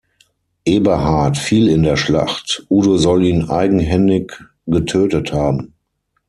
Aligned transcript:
Eberhard 0.65 1.37
fiel 1.37 1.69
in 1.69 1.83
der 1.83 1.95
Schlacht; 1.95 2.65
Udo 2.71 2.97
soll 2.97 3.23
ihn 3.23 3.49
eigenhändig 3.51 4.31
getötet 4.65 5.31
haben. 5.31 5.75